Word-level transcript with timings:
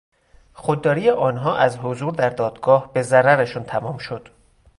خودداری 0.53 1.09
آنها 1.09 1.55
از 1.57 1.77
حضور 1.77 2.15
در 2.15 2.29
دادگاه 2.29 2.93
به 2.93 3.01
ضررشان 3.01 3.63
تمام 3.63 3.97
شد. 3.97 4.29